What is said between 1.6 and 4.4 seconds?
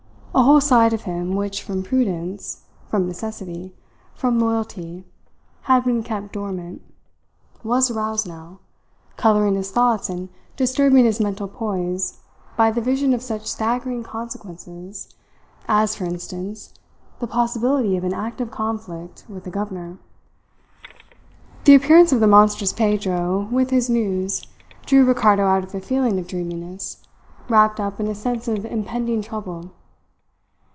from prudence, from necessity, from